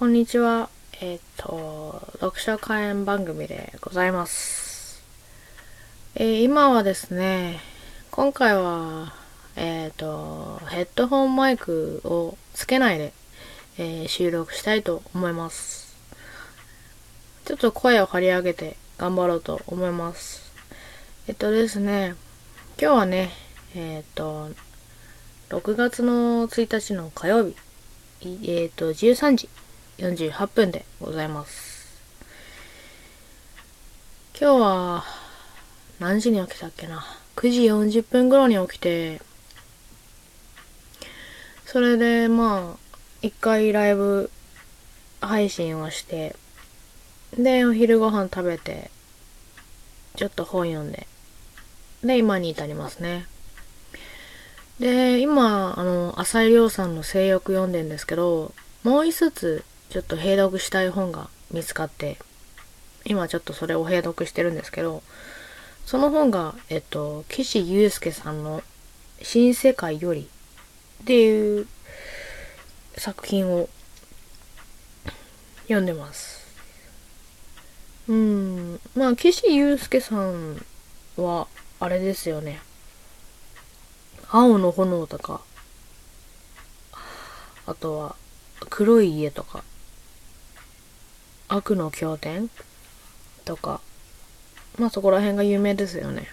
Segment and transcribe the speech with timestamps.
[0.00, 0.70] こんにちは。
[1.02, 5.02] えっ、と、読書会演番組でございます。
[6.14, 7.60] えー今はですね、
[8.10, 9.12] 今回は、
[9.56, 13.12] えっ、と、ヘッドホンマイクをつけないで、
[13.76, 15.94] え収録したいと思います。
[17.44, 20.50] ちょっと声を張り上げて頑張ろうと思います。
[21.28, 22.14] えっとですね、
[22.80, 23.32] 今日はね、
[23.74, 24.48] えっ、と、
[25.50, 27.54] 6月の1日の火曜日、
[28.50, 29.50] えっ、と、13時
[30.00, 32.00] 48分でございます。
[34.40, 35.04] 今日は、
[35.98, 37.04] 何時に起きたっけな
[37.36, 39.20] ？9時40分頃に起きて、
[41.66, 42.78] それで、まあ、
[43.20, 44.30] 一回ライブ
[45.20, 46.34] 配信をして、
[47.36, 48.90] で、お昼ご飯食べて、
[50.16, 51.06] ちょっと本読んで、
[52.02, 53.26] で、今に至りますね。
[54.78, 62.16] で、今、あの、浅井亮さんの性欲読んでんですけど、もう一冊、ちょっと閉読したい本が見つかって、
[63.04, 65.02] 今ちょっとそれを閉読してるんですけど、
[65.84, 68.62] その本が、えっと、岸優介さんの
[69.20, 70.28] 新世界より
[71.02, 71.66] っていう
[72.96, 73.68] 作品を
[75.62, 76.46] 読んでます。
[78.06, 80.64] うん、まあ、岸優介さん
[81.16, 81.48] は、
[81.80, 82.60] あれですよね。
[84.28, 85.40] 青の炎とか、
[87.66, 88.16] あとは、
[88.68, 89.64] 黒い家とか、
[91.52, 92.48] 悪の経典？
[93.44, 93.80] とか、
[94.78, 96.28] まあそこら辺が有名ですよね。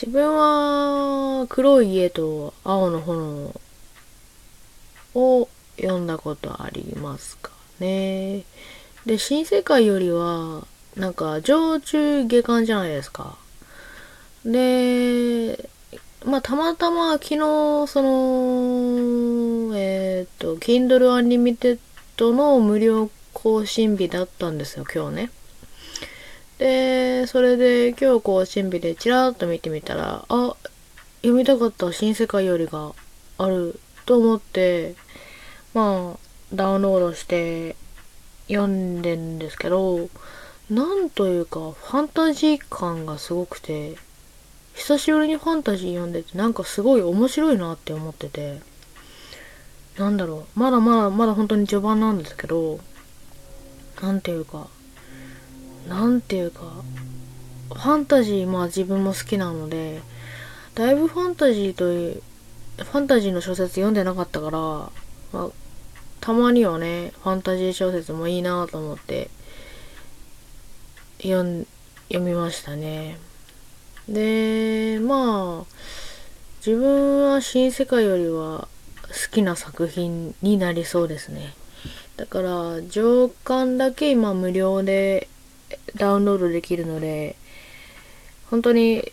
[0.00, 3.52] 自分は、黒い家と青の炎
[5.14, 8.44] を読んだことありますかね。
[9.06, 10.64] で、新世界よりは、
[10.96, 13.36] なんか、上中下巻じゃないですか。
[14.44, 15.68] で、
[16.24, 17.36] まあ、たまたま昨日、
[17.88, 21.78] その、えっ、と、Kindle Unlimited
[22.32, 23.10] の無料
[23.42, 25.30] 更新日だったんですよ、今日ね。
[26.58, 30.56] で、それで今日更新日でチラッと見てみたら、あ、
[31.22, 32.92] 読みたかった新世界よりが
[33.38, 34.94] あると思って、
[35.72, 36.18] まあ、
[36.54, 37.76] ダウンロードして
[38.48, 40.10] 読んでんですけど、
[40.68, 43.96] なんというか、ファンタジー感がすごくて、
[44.74, 48.60] 久しぶりにファンタジー読んでて、なんかすごい面白いなって思ってて、
[49.96, 52.80] なんだろう、まだまだ、まだ本当に序盤なんですけど、
[54.02, 54.68] なんていうか、
[55.88, 56.62] なんていうか、
[57.68, 60.00] ファンタジー、まあ自分も好きなので、
[60.74, 62.22] だいぶファンタジーという、
[62.78, 64.90] ファンタジーの小説読んでなかったから、ま
[65.34, 65.48] あ、
[66.20, 69.30] たまにはね、ファンタジー小説もいいなと思って、
[71.22, 71.66] 読、
[72.08, 73.18] 読みましたね。
[74.08, 75.74] で、まあ、
[76.66, 78.68] 自分は新世界よりは
[79.08, 81.54] 好きな作品になりそうですね。
[82.20, 85.26] だから、上巻だけ今無料で
[85.96, 87.34] ダウンロードできるので、
[88.50, 89.10] 本当に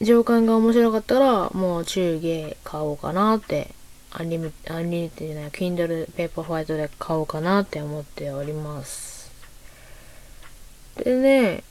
[0.00, 3.74] 上巻が面白かったら、もう中下買おうかなって、
[4.12, 9.32] アンリミ Unlimited じゃない、Kindle Paperwhite で買おうかなって思っております。
[11.02, 11.64] でね、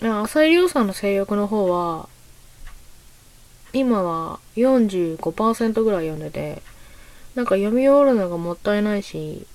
[0.00, 2.08] 朝井リョウさんの正欲の方は、
[3.72, 6.62] 今は45%ぐらい読んでて、
[7.34, 9.46] なんか読み終わるのがもったいないし、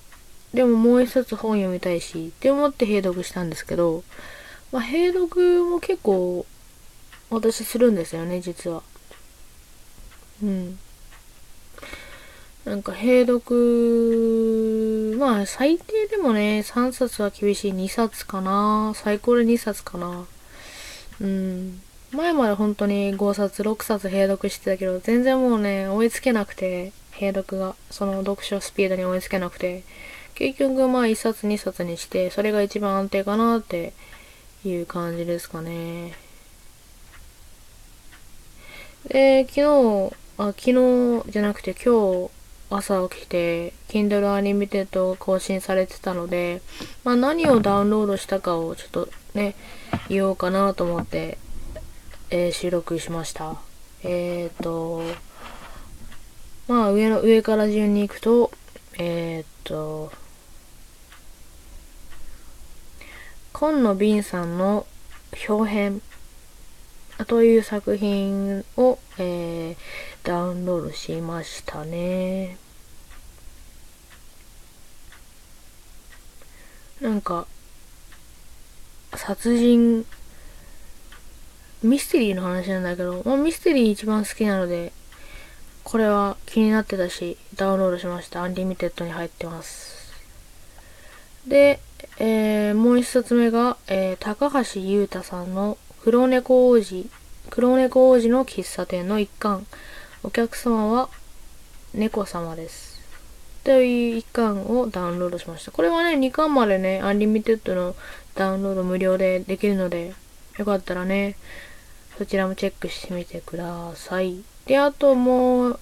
[0.54, 4.02] でももう一冊本読みたいし、って思って閉読したんですけど、
[4.72, 6.46] まあ、閉読も結構
[7.30, 8.82] 私するんですよね、実は。
[10.42, 10.78] うん。
[12.64, 18.92] なんか閉読、まあ最低でもね、3冊は厳しい2冊かな。
[18.96, 20.26] 最高で2冊かな。
[21.20, 21.80] うん。
[22.12, 29.82] 前まで本当に5冊、6冊閉読してたけど、全然もうね、追いつけなくて、閉読が、その読書スピードに追いつけなくて、
[30.34, 33.94] 結局まあ1冊2冊にして、それが一番安定かなって
[34.64, 36.14] いう感じですかね。
[39.08, 42.30] で、昨日、あ、昨日じゃなくて今日
[42.68, 46.60] 朝起きて、Kindle Unlimited 更新されてたので、
[47.04, 49.54] まあ何をダウンロードしたかをちょっとね、
[50.08, 51.38] 言おうかなと思って、
[52.30, 53.56] えー収録しました。
[54.02, 55.02] えっ、ー、と、
[56.68, 58.50] まあ上の、上から順に行くと、
[58.98, 60.12] えっ、と、
[63.52, 64.86] 今野敏さんの
[65.48, 66.02] 表編
[67.26, 72.58] という作品を、えーダウンロードしましたね。
[77.00, 77.46] なんか、
[79.14, 80.04] 殺人、
[81.84, 84.92] ミステリーの話なんだけど、まあ、ミステリー一番好きなので、
[85.86, 88.42] これは気になってたし、ダウンロードしました。
[88.42, 90.12] Unlimited に入ってます。
[91.46, 91.78] で、
[92.18, 97.08] えー、もう一冊目が、えー、高橋由太さんの黒猫王子、
[97.50, 99.64] 黒猫王子の喫茶店の一巻。
[100.24, 101.08] お客様は
[101.94, 103.00] 猫様です。
[103.62, 105.70] という一巻をダウンロードしました。
[105.70, 107.94] これはね、2巻までね、 Unlimited の
[108.34, 110.14] ダウンロード無料でできるので、
[110.58, 111.36] よかったらね、
[112.18, 114.55] そちらもチェックしてみてください。
[114.66, 115.80] で、あともう、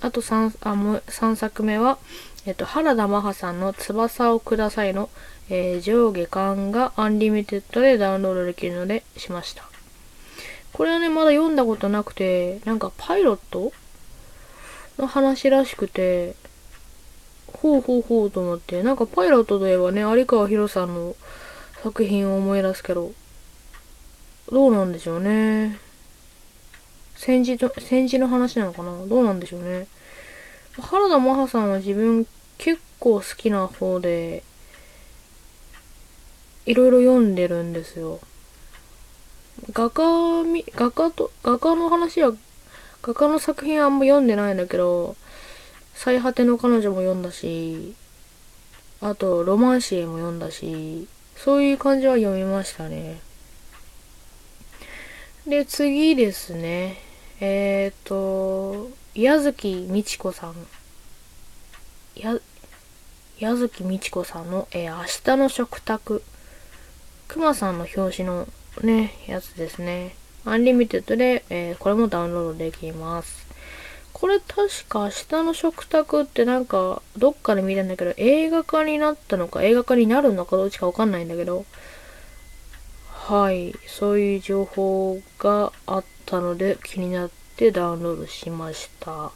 [0.00, 1.98] あと3、あ、もう3作目は、
[2.46, 5.10] えっと、原田マハさんの翼をくださいの、
[5.50, 9.64] えー、上下巻が Unlimited でダウンロードできるのでしました。
[10.72, 13.72] これはね、まだ読んだことなくて、なんかパイロット
[14.98, 16.34] の話らしくて、
[17.52, 21.16] ほうほうほうと思って、なんかパイロットといえばね、有川博さんの
[21.82, 23.12] 作品を思い出すけど、
[24.50, 25.87] どうなんでしょうね。
[27.18, 29.04] 戦時と、戦時の話なのかな？
[29.06, 29.88] どうなんでしょうね。
[30.80, 32.26] 原田マハさんは自分
[32.58, 34.44] 結構好きな方で、
[36.64, 38.20] いろいろ読んでるんですよ。
[39.72, 42.32] 画家み、画家と、画家の話は、
[43.02, 45.16] 画家の作品はあんま読んでないんだけど、
[45.94, 47.96] 最果ての彼女も読んだし、
[49.00, 53.20] あと、ロマンシエも読んだし、そういう感じは読みましたね。
[55.46, 57.07] で、次ですね。
[57.40, 60.54] えっ、ー、と、矢月美智子さん。
[62.16, 62.36] や、
[63.38, 66.22] 矢月美智子さんの、えー、明日の食卓。
[67.28, 68.48] 熊さんの表紙の
[68.82, 70.16] ね、やつですね。
[70.44, 73.46] Unlimited で、えー、これもダウンロードできます。
[74.12, 81.66] これ確か明日の食卓ってなんかどっかで見たんだけど映画化になったのか映画化になるのかどっちかわかんないんだけど
[83.28, 89.32] はい、そういう情報があったので気になってダウンロードしました。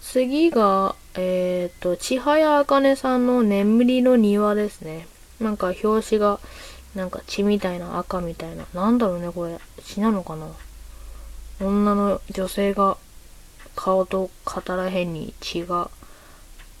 [0.00, 5.06] 次が、えっ、ー、と、千早あかねさんの眠りの庭ですね。
[5.38, 6.40] なんか表紙が
[6.96, 8.66] なんか血みたいな赤みたいな。
[8.74, 9.60] なんだろうね、これ。
[9.84, 10.48] 血なのかな
[11.60, 12.96] 女の女性が
[13.76, 15.88] 顔と肩らへんに血が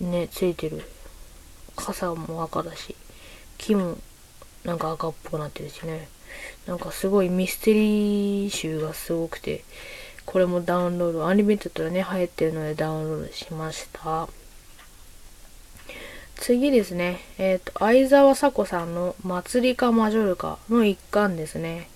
[0.00, 0.82] ね、ついてる。
[1.76, 2.96] 傘も赤だし、
[3.56, 3.98] 木も
[4.64, 6.08] なんか赤っぽくなってるしね。
[6.66, 9.64] なんかすごいミステリー集がすごくて、
[10.24, 14.28] これもダウンロード、アニメットでね、入ってるのでダウンロードしました。
[16.36, 17.20] 次ですね。
[17.38, 21.88] えっ、ー、と、相沢沙呼さんのマツリカ・マジョルカの一巻ですね。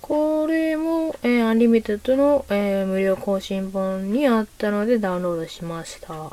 [0.00, 6.32] これも、えー、 Unlimited の、えー、無料更新本にあったのでダウンロードしました。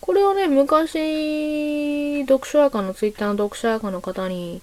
[0.00, 4.62] これはね、昔、読書垢の、ツイッターの読書垢の方に、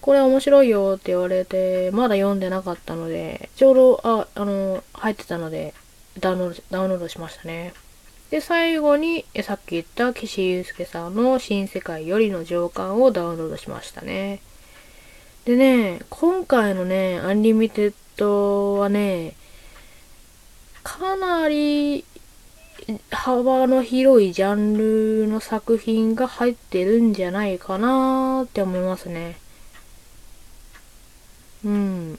[0.00, 5.74] これ面白いよって言われて、まだ読んでなかったので、ちょうど、あ、あの、入ってたので、
[6.18, 7.74] ダウンロード、ダウンロードしましたね。
[8.30, 14.40] で、最後に、さっき言った貴志祐介さんの新世界よりの上巻をダウンロードしましたね。
[15.44, 19.34] でね、今回のね、 Unlimited はね、
[20.82, 22.04] かなり
[23.10, 29.36] 幅の広いジャンルの作品が入ってるんじゃないかなって思いますね。
[31.64, 32.18] うん。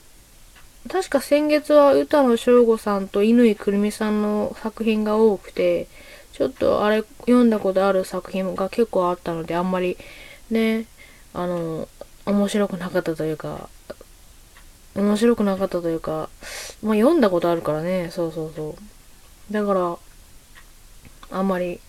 [0.88, 5.86] 確か先月は歌野晶午さんと乾くるみさんの作品が多くて、
[6.32, 9.96] ちょっとあれ読んだことある作品が結構あったので、あんまり
[10.50, 10.86] ね、
[11.34, 11.88] あの、
[12.26, 13.68] 面白くなかったというか、
[14.94, 16.28] 面白くなかったというか、
[16.82, 18.76] まあ読んだことあるからね、そうそうそ
[19.50, 19.52] う。
[19.52, 19.96] だから、
[21.30, 21.80] あんまり、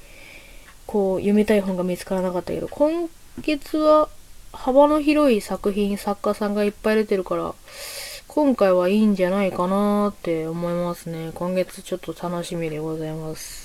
[0.85, 3.09] こう、読みたい本が見つからなかったけど、今
[3.41, 4.09] 月は
[4.53, 7.53] 幅の広い作品、作家さんがいっぱい出てるから、
[8.27, 11.31] 今回はいいんじゃないかなって思いますね。
[11.33, 13.63] 今月ちょっと楽しみでございます。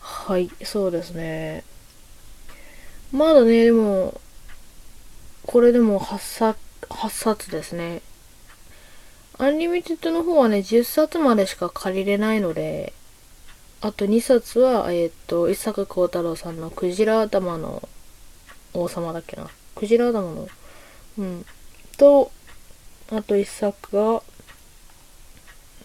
[0.00, 1.64] はい、そうですね。
[3.12, 4.20] まだね、でも、
[5.46, 8.02] これでも8冊、8冊ですね。
[9.36, 12.92] Unlimited の方はね、10冊までしか借りれないので、
[13.80, 17.88] あと2冊は、えっ、と、伊坂幸太郎さんのクジラアタマの
[18.74, 19.48] 王様だっけな。
[19.74, 20.48] クジラアタマの、
[21.18, 21.46] うん。
[21.96, 22.30] と、
[23.10, 24.22] あと1作が、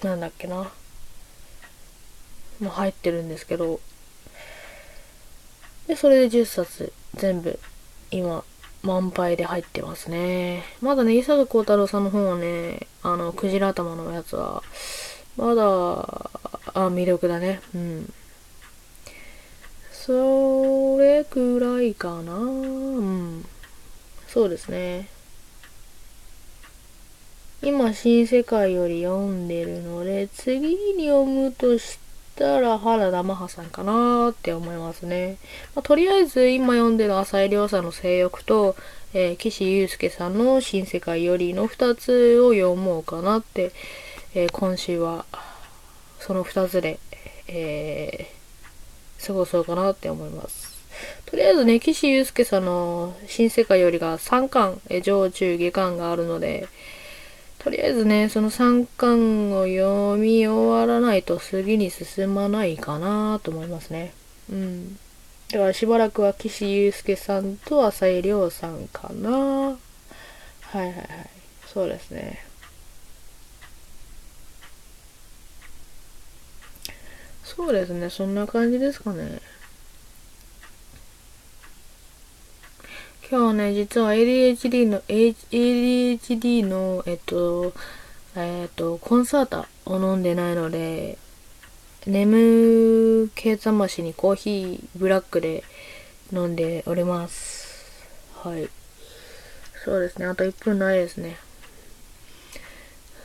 [0.04, 0.72] なんだっけな。
[2.60, 3.80] もう入ってるんですけど、
[5.88, 7.60] で、それで10冊全部
[8.12, 8.44] 今
[8.84, 10.64] 満杯で入ってますね。
[10.82, 14.64] まだね、伊坂幸太郎さんの方はね、あの、クジラ頭のやつは、
[15.36, 16.30] まだ、あ、
[16.74, 17.62] 魅力だね。
[17.74, 18.14] うん。
[20.10, 22.34] それくらいかな。
[22.34, 23.46] うん。
[24.28, 25.08] そうですね。
[27.62, 32.00] 今、新世界より読んでるので、次に読むとし
[32.36, 35.38] たら原田マハさんかなって思いますね。
[35.76, 38.76] まあ、とりあえず今読んでる浅井亮さんの性欲と、
[39.14, 43.74] えー、岸優介さんの新世界よりの2つを読もうかなって、
[44.34, 45.26] えー、今週は
[46.18, 46.98] その2つで、
[47.48, 48.39] えー、
[49.26, 50.70] 過ごそうかなって思います。
[51.26, 56.68] とりあえずね、岸優介さんの新世界よりが3巻、え上中下巻があるので、
[57.60, 64.14] とりあえずね、その3巻を読み終わらないと次に進まないかなと思いますね。
[64.52, 64.98] うん。
[65.52, 69.30] だからしばらくは岸優介さんと浅井亮さんかな。
[69.32, 69.76] は
[70.74, 71.06] いはいはい。
[71.68, 72.49] そうですね。
[77.56, 78.12] そうですね。
[78.12, 79.42] そんな感じですかね。
[83.30, 87.74] 今日ね、実は ADHD の、ADHD の、えっと、
[88.36, 91.18] えっと、コンサータを飲んでないので、
[92.06, 95.64] 眠気覚ましにコーヒーブラックで
[96.32, 98.08] 飲んでおります。
[98.44, 98.70] はい。
[99.84, 100.28] そうですね。
[100.28, 101.38] あと1分ないですね。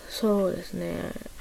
[0.08, 1.33] そうですね。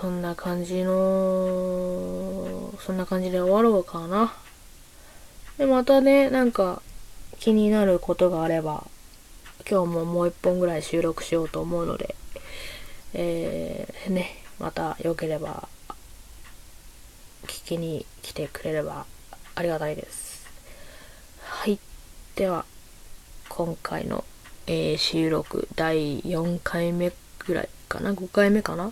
[0.00, 4.32] そんな感じの、そんな感じで終わろうかな。
[5.58, 6.80] で、またね、なんか
[7.38, 8.86] 気になることがあれば、
[9.70, 12.16] 今日ももう1本ぐらい収録しようと思うので、
[13.12, 15.68] えー、ね、また良ければ
[17.42, 19.04] 聞きに来てくれれば
[19.54, 20.46] ありがたいです。
[21.42, 21.78] はい。
[22.34, 22.64] では、
[23.50, 24.24] 今回の、
[24.66, 28.90] えー、収録第4回目ぐらいかな ?5 回目かな？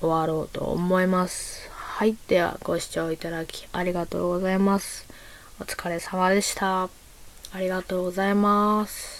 [0.00, 1.70] 終わろうと思います。
[1.70, 2.16] はい。
[2.28, 5.06] では、ご視聴いただきありがとうございます。
[5.60, 6.84] お疲れ様でした。
[6.84, 6.90] あ
[7.58, 9.15] りがとうございます。